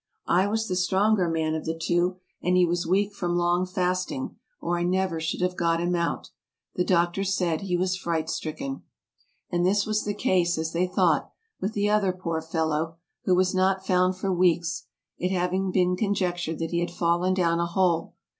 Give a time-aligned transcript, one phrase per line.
[0.25, 4.35] I was the stronger man of the two, and he was weak from long fasting,
[4.59, 6.31] or I never should have got him out.
[6.73, 8.81] The doctor said he was fright stricken."
[9.51, 11.29] And this was the case, as they thought,
[11.59, 12.95] with the other poor fellow,
[13.25, 14.85] who was not found for weeks,
[15.19, 18.15] it having been conjectured that he had fallen down a hole.